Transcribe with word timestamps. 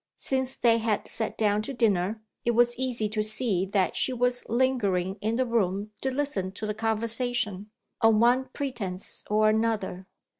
Since 0.17 0.57
they 0.57 0.79
had 0.79 1.07
sat 1.07 1.37
down 1.37 1.61
to 1.61 1.75
dinner, 1.75 2.23
it 2.43 2.55
was 2.57 2.75
easy 2.75 3.07
to 3.09 3.21
see 3.21 3.67
that 3.67 3.95
she 3.95 4.11
was 4.11 4.43
lingering 4.49 5.17
in 5.21 5.35
the 5.35 5.45
room 5.45 5.91
to 6.01 6.09
listen 6.09 6.51
to 6.53 6.65
the 6.65 6.73
conversation, 6.73 7.69
on 8.01 8.19
one 8.19 8.45
pretence 8.45 9.23
or 9.29 9.47
another. 9.49 10.07